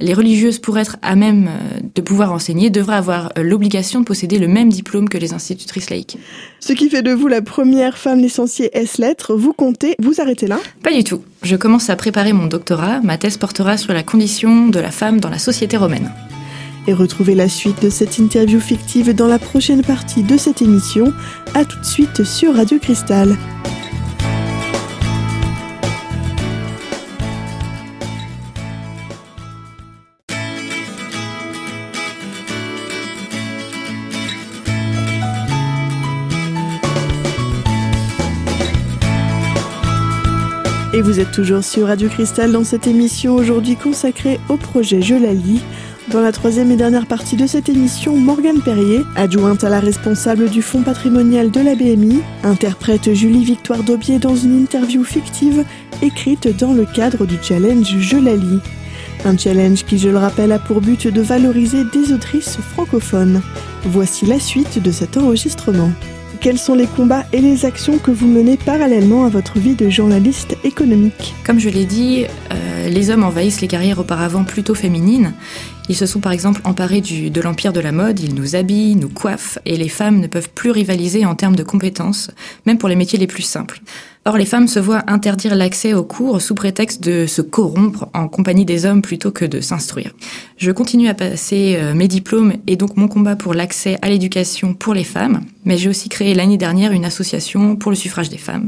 Les 0.00 0.14
religieuses, 0.14 0.58
pour 0.58 0.78
être 0.78 0.96
à 1.02 1.14
même 1.14 1.48
euh, 1.48 1.80
de 1.94 2.00
pouvoir 2.00 2.32
enseigner, 2.32 2.70
devraient 2.70 2.96
avoir 2.96 3.32
l'obligation 3.36 4.00
de 4.00 4.06
posséder 4.06 4.38
le 4.38 4.48
même 4.48 4.70
diplôme 4.70 5.10
que 5.10 5.18
les 5.18 5.34
institutrices 5.34 5.90
laïques. 5.90 6.16
Ce 6.60 6.72
qui 6.72 6.88
fait 6.88 7.02
de 7.02 7.12
vous 7.12 7.28
la 7.28 7.42
première 7.42 7.98
femme 7.98 8.20
licenciée 8.20 8.70
S-lettres. 8.72 9.34
Vous 9.34 9.52
comptez 9.52 9.94
vous 9.98 10.22
arrêtez 10.22 10.46
là? 10.46 10.58
Pas 10.82 10.92
du 10.92 11.04
tout. 11.04 11.22
Je 11.42 11.56
commence 11.56 11.90
à 11.90 11.96
préparer 11.96 12.32
mon 12.32 12.46
doctorat. 12.46 13.00
Ma 13.00 13.18
thèse 13.18 13.36
portera 13.36 13.76
sur 13.76 13.92
la 13.92 14.02
condition 14.02 14.68
de 14.68 14.80
la 14.80 14.90
femme 14.90 15.20
dans 15.20 15.30
la 15.30 15.38
société 15.38 15.76
romaine. 15.76 16.10
Et 16.90 16.92
retrouvez 16.92 17.36
la 17.36 17.48
suite 17.48 17.80
de 17.84 17.88
cette 17.88 18.18
interview 18.18 18.58
fictive 18.58 19.14
dans 19.14 19.28
la 19.28 19.38
prochaine 19.38 19.80
partie 19.80 20.24
de 20.24 20.36
cette 20.36 20.60
émission. 20.60 21.12
A 21.54 21.64
tout 21.64 21.78
de 21.78 21.86
suite 21.86 22.24
sur 22.24 22.56
Radio 22.56 22.80
Cristal. 22.80 23.36
Et 40.92 41.02
vous 41.02 41.20
êtes 41.20 41.30
toujours 41.30 41.62
sur 41.62 41.86
Radio 41.86 42.08
Cristal 42.08 42.50
dans 42.50 42.64
cette 42.64 42.88
émission 42.88 43.36
aujourd'hui 43.36 43.76
consacrée 43.76 44.40
au 44.48 44.56
projet 44.56 45.00
Je 45.00 45.14
la 45.14 45.32
lis. 45.32 45.62
Dans 46.10 46.20
la 46.20 46.32
troisième 46.32 46.72
et 46.72 46.76
dernière 46.76 47.06
partie 47.06 47.36
de 47.36 47.46
cette 47.46 47.68
émission, 47.68 48.16
Morgane 48.16 48.60
Perrier, 48.62 49.02
adjointe 49.14 49.62
à 49.62 49.68
la 49.68 49.78
responsable 49.78 50.50
du 50.50 50.60
fonds 50.60 50.82
patrimonial 50.82 51.52
de 51.52 51.60
la 51.60 51.76
BMI, 51.76 52.20
interprète 52.42 53.14
Julie 53.14 53.44
Victoire 53.44 53.84
Daubier 53.84 54.18
dans 54.18 54.34
une 54.34 54.60
interview 54.60 55.04
fictive 55.04 55.64
écrite 56.02 56.48
dans 56.58 56.72
le 56.72 56.84
cadre 56.84 57.26
du 57.26 57.36
challenge 57.40 57.96
Je 57.96 58.16
la 58.16 58.34
lis. 58.34 58.58
Un 59.24 59.38
challenge 59.38 59.84
qui, 59.84 59.98
je 59.98 60.08
le 60.08 60.18
rappelle, 60.18 60.50
a 60.50 60.58
pour 60.58 60.80
but 60.80 61.06
de 61.06 61.20
valoriser 61.20 61.84
des 61.84 62.12
autrices 62.12 62.56
francophones. 62.72 63.40
Voici 63.84 64.26
la 64.26 64.40
suite 64.40 64.82
de 64.82 64.90
cet 64.90 65.16
enregistrement. 65.16 65.92
Quels 66.40 66.58
sont 66.58 66.74
les 66.74 66.86
combats 66.86 67.26
et 67.34 67.42
les 67.42 67.66
actions 67.66 67.98
que 67.98 68.10
vous 68.10 68.26
menez 68.26 68.56
parallèlement 68.56 69.26
à 69.26 69.28
votre 69.28 69.58
vie 69.58 69.74
de 69.74 69.90
journaliste 69.90 70.56
économique 70.64 71.34
Comme 71.44 71.60
je 71.60 71.68
l'ai 71.68 71.84
dit, 71.84 72.24
euh, 72.50 72.88
les 72.88 73.10
hommes 73.10 73.24
envahissent 73.24 73.60
les 73.60 73.68
carrières 73.68 73.98
auparavant 73.98 74.44
plutôt 74.44 74.74
féminines. 74.74 75.34
Ils 75.90 75.96
se 75.96 76.06
sont 76.06 76.20
par 76.20 76.32
exemple 76.32 76.62
emparés 76.64 77.02
de 77.02 77.40
l'empire 77.42 77.74
de 77.74 77.80
la 77.80 77.92
mode, 77.92 78.20
ils 78.20 78.34
nous 78.34 78.56
habillent, 78.56 78.96
nous 78.96 79.10
coiffent, 79.10 79.58
et 79.66 79.76
les 79.76 79.90
femmes 79.90 80.18
ne 80.18 80.28
peuvent 80.28 80.48
plus 80.48 80.70
rivaliser 80.70 81.26
en 81.26 81.34
termes 81.34 81.56
de 81.56 81.62
compétences, 81.62 82.30
même 82.64 82.78
pour 82.78 82.88
les 82.88 82.96
métiers 82.96 83.18
les 83.18 83.26
plus 83.26 83.42
simples. 83.42 83.82
Or, 84.26 84.36
les 84.36 84.44
femmes 84.44 84.68
se 84.68 84.78
voient 84.78 85.02
interdire 85.06 85.54
l'accès 85.54 85.94
aux 85.94 86.04
cours 86.04 86.42
sous 86.42 86.54
prétexte 86.54 87.02
de 87.02 87.24
se 87.26 87.40
corrompre 87.40 88.08
en 88.12 88.28
compagnie 88.28 88.66
des 88.66 88.84
hommes 88.84 89.00
plutôt 89.00 89.30
que 89.30 89.46
de 89.46 89.62
s'instruire. 89.62 90.12
Je 90.58 90.70
continue 90.72 91.08
à 91.08 91.14
passer 91.14 91.76
euh, 91.78 91.94
mes 91.94 92.06
diplômes 92.06 92.52
et 92.66 92.76
donc 92.76 92.98
mon 92.98 93.08
combat 93.08 93.34
pour 93.34 93.54
l'accès 93.54 93.96
à 94.02 94.10
l'éducation 94.10 94.74
pour 94.74 94.92
les 94.92 95.04
femmes, 95.04 95.40
mais 95.64 95.78
j'ai 95.78 95.88
aussi 95.88 96.10
créé 96.10 96.34
l'année 96.34 96.58
dernière 96.58 96.92
une 96.92 97.06
association 97.06 97.76
pour 97.76 97.90
le 97.90 97.96
suffrage 97.96 98.28
des 98.28 98.36
femmes. 98.36 98.66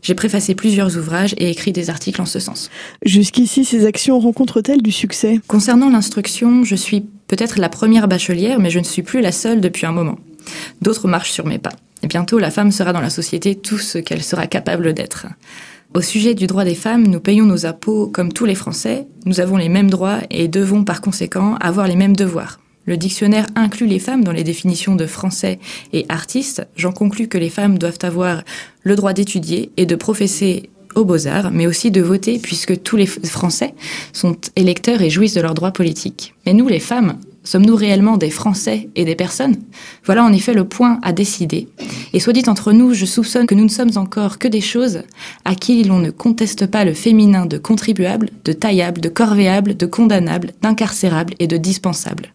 J'ai 0.00 0.14
préfacé 0.14 0.54
plusieurs 0.54 0.96
ouvrages 0.96 1.34
et 1.36 1.50
écrit 1.50 1.72
des 1.72 1.90
articles 1.90 2.22
en 2.22 2.26
ce 2.26 2.38
sens. 2.38 2.70
Jusqu'ici, 3.04 3.66
ces 3.66 3.84
actions 3.84 4.18
rencontrent-elles 4.18 4.80
du 4.80 4.92
succès? 4.92 5.40
Concernant 5.48 5.90
l'instruction, 5.90 6.64
je 6.64 6.76
suis 6.76 7.04
peut-être 7.26 7.58
la 7.58 7.68
première 7.68 8.08
bachelière, 8.08 8.58
mais 8.58 8.70
je 8.70 8.78
ne 8.78 8.84
suis 8.84 9.02
plus 9.02 9.20
la 9.20 9.32
seule 9.32 9.60
depuis 9.60 9.84
un 9.84 9.92
moment. 9.92 10.18
D'autres 10.80 11.08
marchent 11.08 11.32
sur 11.32 11.46
mes 11.46 11.58
pas. 11.58 11.72
Bientôt, 12.04 12.38
la 12.38 12.50
femme 12.50 12.72
sera 12.72 12.92
dans 12.92 13.00
la 13.00 13.10
société 13.10 13.54
tout 13.54 13.78
ce 13.78 13.98
qu'elle 13.98 14.22
sera 14.22 14.46
capable 14.46 14.94
d'être. 14.94 15.26
Au 15.94 16.00
sujet 16.00 16.34
du 16.34 16.46
droit 16.46 16.64
des 16.64 16.74
femmes, 16.74 17.06
nous 17.06 17.20
payons 17.20 17.46
nos 17.46 17.66
impôts 17.66 18.06
comme 18.06 18.32
tous 18.32 18.44
les 18.44 18.54
Français, 18.54 19.06
nous 19.24 19.40
avons 19.40 19.56
les 19.56 19.68
mêmes 19.68 19.90
droits 19.90 20.20
et 20.30 20.46
devons 20.46 20.84
par 20.84 21.00
conséquent 21.00 21.56
avoir 21.60 21.88
les 21.88 21.96
mêmes 21.96 22.14
devoirs. 22.14 22.60
Le 22.84 22.96
dictionnaire 22.96 23.46
inclut 23.54 23.86
les 23.86 23.98
femmes 23.98 24.24
dans 24.24 24.32
les 24.32 24.44
définitions 24.44 24.96
de 24.96 25.06
français 25.06 25.58
et 25.92 26.06
artistes. 26.08 26.66
J'en 26.76 26.92
conclus 26.92 27.28
que 27.28 27.36
les 27.36 27.50
femmes 27.50 27.78
doivent 27.78 27.98
avoir 28.02 28.42
le 28.82 28.96
droit 28.96 29.12
d'étudier 29.12 29.70
et 29.76 29.84
de 29.84 29.94
professer 29.94 30.70
aux 30.94 31.04
beaux-arts, 31.04 31.50
mais 31.50 31.66
aussi 31.66 31.90
de 31.90 32.00
voter, 32.00 32.38
puisque 32.38 32.82
tous 32.82 32.96
les 32.96 33.06
Français 33.06 33.74
sont 34.12 34.36
électeurs 34.56 35.02
et 35.02 35.10
jouissent 35.10 35.34
de 35.34 35.40
leurs 35.40 35.54
droits 35.54 35.72
politiques. 35.72 36.34
Mais 36.46 36.54
nous, 36.54 36.68
les 36.68 36.80
femmes, 36.80 37.18
Sommes-nous 37.48 37.76
réellement 37.76 38.18
des 38.18 38.28
Français 38.28 38.90
et 38.94 39.06
des 39.06 39.14
personnes? 39.14 39.56
Voilà 40.04 40.22
en 40.22 40.34
effet 40.34 40.52
le 40.52 40.68
point 40.68 40.98
à 41.00 41.14
décider. 41.14 41.66
Et 42.12 42.20
soit 42.20 42.34
dit 42.34 42.42
entre 42.46 42.72
nous, 42.72 42.92
je 42.92 43.06
soupçonne 43.06 43.46
que 43.46 43.54
nous 43.54 43.64
ne 43.64 43.70
sommes 43.70 43.96
encore 43.96 44.38
que 44.38 44.48
des 44.48 44.60
choses 44.60 45.00
à 45.46 45.54
qui 45.54 45.82
l'on 45.82 45.98
ne 45.98 46.10
conteste 46.10 46.66
pas 46.66 46.84
le 46.84 46.92
féminin 46.92 47.46
de 47.46 47.56
contribuable, 47.56 48.28
de 48.44 48.52
taillable, 48.52 49.00
de 49.00 49.08
corvéable, 49.08 49.78
de 49.78 49.86
condamnable, 49.86 50.50
d'incarcérable 50.60 51.32
et 51.38 51.46
de 51.46 51.56
dispensable. 51.56 52.34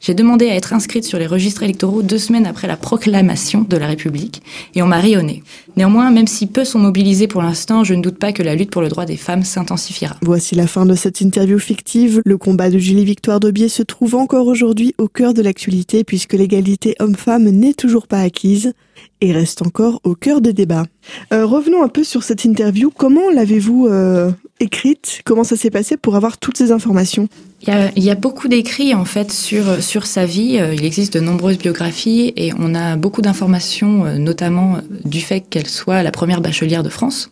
J'ai 0.00 0.14
demandé 0.14 0.48
à 0.48 0.54
être 0.54 0.72
inscrite 0.72 1.04
sur 1.04 1.18
les 1.18 1.26
registres 1.26 1.64
électoraux 1.64 2.02
deux 2.02 2.18
semaines 2.18 2.46
après 2.46 2.68
la 2.68 2.76
proclamation 2.76 3.66
de 3.68 3.76
la 3.76 3.88
République 3.88 4.44
et 4.76 4.82
on 4.82 4.86
m'a 4.86 5.00
rayonné. 5.00 5.42
Néanmoins, 5.78 6.10
même 6.10 6.26
si 6.26 6.48
peu 6.48 6.64
sont 6.64 6.80
mobilisés 6.80 7.28
pour 7.28 7.40
l'instant, 7.40 7.84
je 7.84 7.94
ne 7.94 8.02
doute 8.02 8.18
pas 8.18 8.32
que 8.32 8.42
la 8.42 8.56
lutte 8.56 8.72
pour 8.72 8.82
le 8.82 8.88
droit 8.88 9.04
des 9.04 9.16
femmes 9.16 9.44
s'intensifiera. 9.44 10.16
Voici 10.22 10.56
la 10.56 10.66
fin 10.66 10.84
de 10.84 10.96
cette 10.96 11.20
interview 11.20 11.60
fictive. 11.60 12.20
Le 12.24 12.36
combat 12.36 12.68
de 12.68 12.78
Julie 12.78 13.04
Victoire 13.04 13.38
d'Aubier 13.38 13.68
se 13.68 13.84
trouve 13.84 14.16
encore 14.16 14.48
aujourd'hui 14.48 14.92
au 14.98 15.06
cœur 15.06 15.34
de 15.34 15.40
l'actualité 15.40 16.02
puisque 16.02 16.32
l'égalité 16.32 16.96
homme-femme 16.98 17.48
n'est 17.48 17.74
toujours 17.74 18.08
pas 18.08 18.20
acquise 18.20 18.72
et 19.20 19.32
reste 19.32 19.62
encore 19.62 20.00
au 20.04 20.14
cœur 20.14 20.40
des 20.40 20.52
débats. 20.52 20.84
Euh, 21.32 21.46
revenons 21.46 21.82
un 21.82 21.88
peu 21.88 22.04
sur 22.04 22.22
cette 22.22 22.44
interview. 22.44 22.90
Comment 22.90 23.30
l'avez-vous 23.30 23.88
euh, 23.88 24.30
écrite? 24.60 25.22
Comment 25.24 25.44
ça 25.44 25.56
s'est 25.56 25.70
passé 25.70 25.96
pour 25.96 26.16
avoir 26.16 26.38
toutes 26.38 26.56
ces 26.56 26.72
informations? 26.72 27.28
Il 27.62 27.68
y, 27.68 27.72
a, 27.72 27.90
il 27.96 28.04
y, 28.04 28.10
a, 28.10 28.14
beaucoup 28.14 28.46
d'écrits 28.46 28.94
en 28.94 29.04
fait 29.04 29.32
sur 29.32 29.82
sur 29.82 30.06
sa 30.06 30.26
vie. 30.26 30.58
Euh, 30.58 30.74
il 30.74 30.84
existe 30.84 31.14
de 31.14 31.20
nombreuses 31.20 31.58
biographies 31.58 32.32
et 32.36 32.52
on 32.58 32.74
a 32.74 32.96
beaucoup 32.96 33.22
d'informations, 33.22 34.04
notamment 34.18 34.78
du 35.04 35.20
fait 35.20 35.40
qu'elle 35.40 35.67
soit 35.68 36.02
la 36.02 36.10
première 36.10 36.40
bachelière 36.40 36.82
de 36.82 36.88
France. 36.88 37.30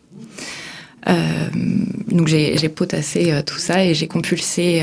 Euh, 1.09 1.12
donc 2.09 2.26
j'ai 2.28 2.69
potassé 2.69 3.33
euh, 3.33 3.43
tout 3.43 3.59
ça 3.59 3.85
et 3.85 3.95
j'ai 3.95 4.09
compulsé 4.09 4.83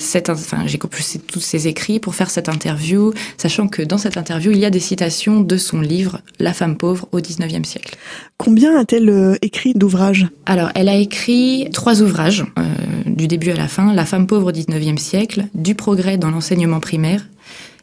cette, 0.00 0.30
enfin, 0.30 0.66
j'ai 0.66 0.78
compulsé 0.78 1.18
tous 1.18 1.40
ses 1.40 1.68
écrits 1.68 2.00
pour 2.00 2.14
faire 2.14 2.30
cette 2.30 2.48
interview, 2.48 3.12
sachant 3.36 3.68
que 3.68 3.82
dans 3.82 3.98
cette 3.98 4.16
interview, 4.16 4.50
il 4.50 4.58
y 4.58 4.64
a 4.64 4.70
des 4.70 4.80
citations 4.80 5.40
de 5.40 5.56
son 5.56 5.80
livre 5.80 6.20
La 6.38 6.52
femme 6.52 6.76
pauvre 6.76 7.06
au 7.12 7.20
XIXe 7.20 7.68
siècle. 7.68 7.96
Combien 8.38 8.78
a-t-elle 8.78 9.08
euh, 9.10 9.36
écrit 9.42 9.74
d'ouvrages? 9.74 10.26
Alors, 10.46 10.70
elle 10.74 10.88
a 10.88 10.96
écrit 10.96 11.68
trois 11.72 12.02
ouvrages, 12.02 12.44
euh, 12.58 12.62
du 13.06 13.28
début 13.28 13.50
à 13.50 13.56
la 13.56 13.68
fin 13.68 13.92
La 13.92 14.06
femme 14.06 14.26
pauvre 14.26 14.48
au 14.48 14.52
XIXe 14.52 15.00
siècle, 15.00 15.46
Du 15.54 15.74
progrès 15.74 16.16
dans 16.16 16.30
l'enseignement 16.30 16.80
primaire 16.80 17.26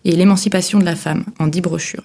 et 0.04 0.12
L'émancipation 0.12 0.80
de 0.80 0.86
la 0.86 0.96
femme, 0.96 1.24
en 1.39 1.48
dix 1.48 1.62
brochures. 1.62 2.04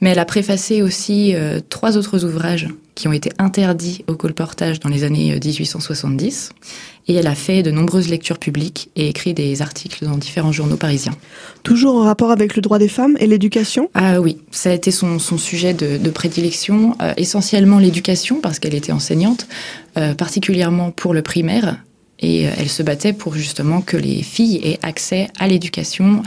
Mais 0.00 0.10
elle 0.10 0.18
a 0.18 0.24
préfacé 0.24 0.82
aussi 0.82 1.34
euh, 1.34 1.60
trois 1.68 1.96
autres 1.96 2.24
ouvrages 2.24 2.68
qui 2.94 3.08
ont 3.08 3.12
été 3.12 3.30
interdits 3.38 4.04
au 4.08 4.14
colportage 4.14 4.78
dans 4.80 4.90
les 4.90 5.04
années 5.04 5.38
1870. 5.42 6.50
Euh, 6.52 6.66
et 7.08 7.14
elle 7.14 7.26
a 7.26 7.34
fait 7.34 7.62
de 7.62 7.70
nombreuses 7.70 8.08
lectures 8.08 8.38
publiques 8.38 8.90
et 8.94 9.08
écrit 9.08 9.34
des 9.34 9.62
articles 9.62 10.04
dans 10.04 10.16
différents 10.16 10.52
journaux 10.52 10.76
parisiens. 10.76 11.14
Toujours 11.62 11.96
en 11.96 12.04
rapport 12.04 12.30
avec 12.30 12.54
le 12.54 12.62
droit 12.62 12.78
des 12.78 12.88
femmes 12.88 13.16
et 13.18 13.26
l'éducation? 13.26 13.90
Ah 13.94 14.20
oui, 14.20 14.38
ça 14.50 14.70
a 14.70 14.74
été 14.74 14.90
son, 14.90 15.18
son 15.18 15.38
sujet 15.38 15.74
de, 15.74 15.96
de 15.96 16.10
prédilection, 16.10 16.94
euh, 17.00 17.12
essentiellement 17.16 17.78
l'éducation, 17.78 18.40
parce 18.40 18.58
qu'elle 18.58 18.74
était 18.74 18.92
enseignante, 18.92 19.48
euh, 19.96 20.14
particulièrement 20.14 20.90
pour 20.90 21.14
le 21.14 21.22
primaire. 21.22 21.78
Et 22.20 22.42
elle 22.42 22.68
se 22.68 22.82
battait 22.82 23.14
pour 23.14 23.34
justement 23.34 23.80
que 23.80 23.96
les 23.96 24.22
filles 24.22 24.60
aient 24.62 24.78
accès 24.82 25.28
à 25.38 25.48
l'éducation, 25.48 26.22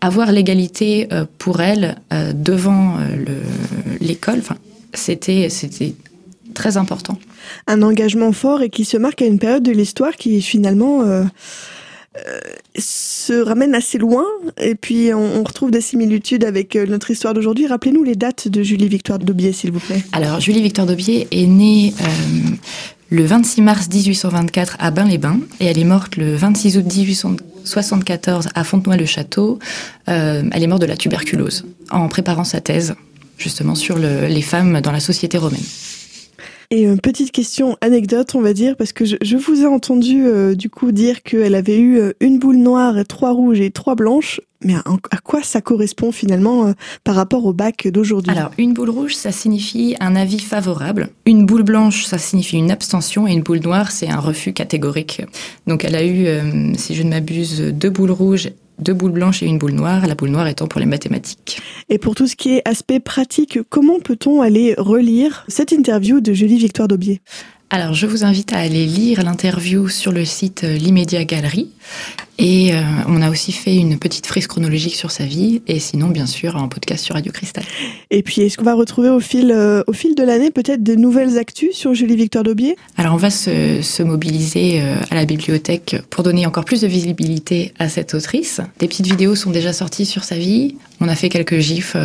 avoir 0.00 0.32
l'égalité 0.32 1.08
euh, 1.12 1.24
pour 1.38 1.60
elles 1.60 1.96
euh, 2.12 2.32
devant 2.32 2.98
l'école. 4.00 4.38
Enfin, 4.38 4.56
c'était 4.94 5.48
c'était 5.50 5.94
très 6.56 6.76
important. 6.76 7.18
Un 7.68 7.82
engagement 7.82 8.32
fort 8.32 8.62
et 8.62 8.70
qui 8.70 8.84
se 8.84 8.96
marque 8.96 9.22
à 9.22 9.26
une 9.26 9.38
période 9.38 9.62
de 9.62 9.70
l'histoire 9.70 10.16
qui 10.16 10.40
finalement 10.42 11.02
euh, 11.02 11.22
euh, 12.16 12.40
se 12.76 13.34
ramène 13.34 13.74
assez 13.74 13.98
loin. 13.98 14.24
Et 14.58 14.74
puis 14.74 15.12
on, 15.14 15.40
on, 15.40 15.44
retrouve 15.44 15.70
des 15.70 15.80
similitudes 15.80 16.44
avec 16.44 16.74
notre 16.74 17.10
histoire 17.10 17.34
d'aujourd'hui. 17.34 17.66
Rappelez-nous 17.66 18.02
les 18.02 18.16
dates 18.16 18.48
de 18.48 18.62
Julie 18.62 18.88
Victoire 18.88 19.18
d'Aubier, 19.18 19.52
s'il 19.52 19.70
vous 19.70 19.80
plaît. 19.80 20.02
Alors 20.12 20.40
Julie 20.40 20.62
Victoire 20.62 20.86
d'Aubier 20.86 21.28
est 21.30 21.46
née 21.46 21.94
euh, 22.00 22.06
le 23.10 23.24
26 23.24 23.62
mars 23.62 23.88
1824 23.88 24.76
à 24.80 24.90
Bain-les-Bains 24.90 25.38
et 25.60 25.66
elle 25.66 25.78
est 25.78 25.84
morte 25.84 26.16
le 26.16 26.34
26 26.34 26.78
août 26.78 26.84
1874 26.84 28.48
à 28.54 28.64
Fontenoy-le-Château. 28.64 29.58
Euh, 30.08 30.42
elle 30.50 30.62
est 30.62 30.66
morte 30.66 30.82
de 30.82 30.86
la 30.86 30.96
tuberculose 30.96 31.66
en 31.90 32.08
préparant 32.08 32.44
sa 32.44 32.60
thèse 32.60 32.94
justement 33.38 33.74
sur 33.74 33.96
le, 33.98 34.26
les 34.26 34.42
femmes 34.42 34.80
dans 34.80 34.92
la 34.92 35.00
société 35.00 35.38
romaine. 35.38 35.62
Et 36.70 36.82
une 36.82 37.00
petite 37.00 37.30
question 37.30 37.76
anecdote, 37.80 38.34
on 38.34 38.40
va 38.40 38.52
dire, 38.52 38.76
parce 38.76 38.92
que 38.92 39.04
je, 39.04 39.36
vous 39.36 39.62
ai 39.62 39.66
entendu 39.66 40.24
du 40.56 40.68
coup 40.68 40.90
dire 40.90 41.22
qu'elle 41.22 41.54
avait 41.54 41.78
eu 41.78 42.00
une 42.18 42.40
boule 42.40 42.56
noire, 42.56 42.96
trois 43.08 43.30
rouges 43.30 43.60
et 43.60 43.70
trois 43.70 43.94
blanches. 43.94 44.40
Mais 44.66 44.74
à, 44.74 45.16
quoi 45.18 45.42
ça 45.42 45.60
correspond 45.60 46.12
finalement 46.12 46.72
par 47.04 47.14
rapport 47.14 47.46
au 47.46 47.52
bac 47.52 47.88
d'aujourd'hui? 47.88 48.32
Alors, 48.36 48.50
une 48.58 48.74
boule 48.74 48.90
rouge, 48.90 49.14
ça 49.14 49.32
signifie 49.32 49.96
un 50.00 50.16
avis 50.16 50.40
favorable. 50.40 51.08
Une 51.24 51.46
boule 51.46 51.62
blanche, 51.62 52.04
ça 52.04 52.18
signifie 52.18 52.56
une 52.56 52.70
abstention. 52.70 53.26
Et 53.26 53.32
une 53.32 53.42
boule 53.42 53.60
noire, 53.60 53.90
c'est 53.90 54.08
un 54.08 54.20
refus 54.20 54.52
catégorique. 54.52 55.22
Donc, 55.66 55.84
elle 55.84 55.94
a 55.94 56.04
eu, 56.04 56.26
si 56.76 56.94
je 56.94 57.02
ne 57.02 57.10
m'abuse, 57.10 57.60
deux 57.60 57.90
boules 57.90 58.10
rouges 58.10 58.50
deux 58.78 58.94
boules 58.94 59.12
blanches 59.12 59.42
et 59.42 59.46
une 59.46 59.58
boule 59.58 59.72
noire, 59.72 60.06
la 60.06 60.14
boule 60.14 60.30
noire 60.30 60.46
étant 60.46 60.66
pour 60.66 60.80
les 60.80 60.86
mathématiques. 60.86 61.60
Et 61.88 61.98
pour 61.98 62.14
tout 62.14 62.26
ce 62.26 62.36
qui 62.36 62.56
est 62.56 62.68
aspect 62.68 63.00
pratique, 63.00 63.58
comment 63.70 64.00
peut-on 64.00 64.42
aller 64.42 64.74
relire 64.76 65.44
cette 65.48 65.72
interview 65.72 66.20
de 66.20 66.32
Julie 66.32 66.58
Victoire 66.58 66.88
Daubier 66.88 67.20
alors, 67.68 67.94
je 67.94 68.06
vous 68.06 68.24
invite 68.24 68.52
à 68.52 68.58
aller 68.58 68.86
lire 68.86 69.24
l'interview 69.24 69.88
sur 69.88 70.12
le 70.12 70.24
site 70.24 70.62
euh, 70.62 70.76
L'Immédiat 70.76 71.24
Galerie. 71.24 71.68
Et 72.38 72.74
euh, 72.74 72.82
on 73.08 73.22
a 73.22 73.30
aussi 73.30 73.50
fait 73.50 73.74
une 73.74 73.98
petite 73.98 74.26
frise 74.26 74.46
chronologique 74.46 74.94
sur 74.94 75.10
sa 75.10 75.24
vie, 75.24 75.62
et 75.66 75.78
sinon, 75.78 76.08
bien 76.08 76.26
sûr, 76.26 76.56
un 76.56 76.68
podcast 76.68 77.02
sur 77.02 77.14
Radio 77.14 77.32
Cristal. 77.32 77.64
Et 78.10 78.22
puis, 78.22 78.42
est-ce 78.42 78.58
qu'on 78.58 78.64
va 78.64 78.74
retrouver 78.74 79.08
au 79.08 79.20
fil, 79.20 79.50
euh, 79.50 79.82
au 79.86 79.94
fil 79.94 80.14
de 80.14 80.22
l'année 80.22 80.50
peut-être 80.50 80.82
des 80.82 80.96
nouvelles 80.96 81.38
actus 81.38 81.74
sur 81.74 81.94
Julie 81.94 82.16
Victoire 82.16 82.44
Daubier? 82.44 82.76
Alors, 82.98 83.14
on 83.14 83.18
va 83.18 83.30
se, 83.30 83.80
se 83.80 84.02
mobiliser 84.02 84.82
euh, 84.82 84.96
à 85.10 85.14
la 85.14 85.24
bibliothèque 85.24 85.96
pour 86.10 86.24
donner 86.24 86.44
encore 86.44 86.66
plus 86.66 86.82
de 86.82 86.86
visibilité 86.86 87.72
à 87.78 87.88
cette 87.88 88.12
autrice. 88.12 88.60
Des 88.80 88.88
petites 88.88 89.06
vidéos 89.06 89.34
sont 89.34 89.50
déjà 89.50 89.72
sorties 89.72 90.06
sur 90.06 90.22
sa 90.22 90.36
vie. 90.36 90.76
On 91.00 91.08
a 91.08 91.14
fait 91.14 91.28
quelques 91.28 91.58
gifs 91.58 91.96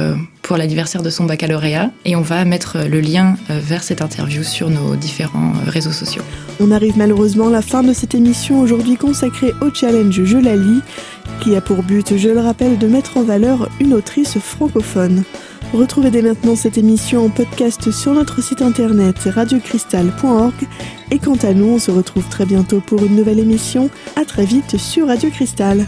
pour 0.41 0.57
l'anniversaire 0.57 1.01
de 1.01 1.09
son 1.09 1.23
baccalauréat, 1.23 1.91
et 2.03 2.15
on 2.15 2.21
va 2.21 2.43
mettre 2.43 2.79
le 2.89 2.99
lien 2.99 3.37
vers 3.49 3.83
cette 3.83 4.01
interview 4.01 4.43
sur 4.43 4.69
nos 4.69 4.95
différents 4.95 5.53
réseaux 5.65 5.93
sociaux. 5.93 6.23
On 6.59 6.71
arrive 6.71 6.97
malheureusement 6.97 7.47
à 7.47 7.51
la 7.51 7.61
fin 7.61 7.83
de 7.83 7.93
cette 7.93 8.15
émission 8.15 8.59
aujourd'hui 8.59 8.97
consacrée 8.97 9.53
au 9.61 9.73
challenge 9.73 10.21
je 10.23 10.37
la 10.37 10.55
lis, 10.55 10.81
qui 11.41 11.55
a 11.55 11.61
pour 11.61 11.83
but, 11.83 12.17
je 12.17 12.29
le 12.29 12.39
rappelle, 12.39 12.77
de 12.77 12.87
mettre 12.87 13.17
en 13.17 13.23
valeur 13.23 13.69
une 13.79 13.93
autrice 13.93 14.37
francophone. 14.37 15.23
Retrouvez 15.73 16.11
dès 16.11 16.21
maintenant 16.21 16.57
cette 16.57 16.77
émission 16.77 17.25
en 17.25 17.29
podcast 17.29 17.91
sur 17.91 18.13
notre 18.13 18.43
site 18.43 18.61
internet 18.61 19.17
radiocristal.org 19.19 20.53
et 21.11 21.17
quant 21.17 21.37
à 21.43 21.53
nous, 21.53 21.67
on 21.67 21.79
se 21.79 21.91
retrouve 21.91 22.27
très 22.27 22.45
bientôt 22.45 22.81
pour 22.81 23.03
une 23.03 23.15
nouvelle 23.15 23.39
émission. 23.39 23.89
À 24.17 24.25
très 24.25 24.45
vite 24.45 24.77
sur 24.77 25.07
Radio 25.07 25.29
Cristal. 25.29 25.87